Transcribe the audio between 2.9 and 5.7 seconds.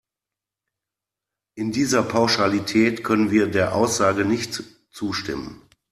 können wir der Aussage nicht zustimmen.